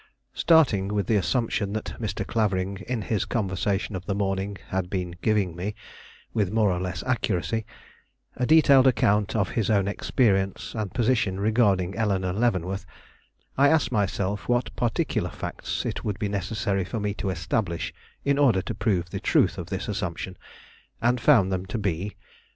Starting 0.33 0.87
with 0.87 1.05
the 1.05 1.15
assumption 1.15 1.73
that 1.73 1.93
Mr. 2.01 2.25
Clavering 2.25 2.77
in 2.89 3.03
his 3.03 3.23
conversation 3.23 3.95
of 3.95 4.07
the 4.07 4.15
morning 4.15 4.57
had 4.69 4.89
been 4.89 5.15
giving 5.21 5.55
me, 5.55 5.75
with 6.33 6.49
more 6.51 6.71
or 6.71 6.79
less 6.79 7.03
accuracy, 7.03 7.67
a 8.35 8.47
detailed 8.47 8.87
account 8.87 9.35
of 9.35 9.49
his 9.49 9.69
own 9.69 9.87
experience 9.87 10.73
and 10.73 10.95
position 10.95 11.39
regarding 11.39 11.93
Eleanore 11.95 12.33
Leavenworth, 12.33 12.83
I 13.59 13.69
asked 13.69 13.91
myself 13.91 14.49
what 14.49 14.75
particular 14.75 15.29
facts 15.29 15.85
it 15.85 16.03
would 16.03 16.17
be 16.17 16.27
necessary 16.29 16.83
for 16.83 16.99
me 16.99 17.13
to 17.13 17.29
establish 17.29 17.93
in 18.25 18.39
order 18.39 18.63
to 18.63 18.73
prove 18.73 19.11
the 19.11 19.19
truth 19.19 19.59
of 19.59 19.69
this 19.69 19.87
assumption, 19.87 20.35
and 20.99 21.21
found 21.21 21.51
them 21.51 21.67
to 21.67 21.77
be: 21.77 22.15
I. 22.19 22.25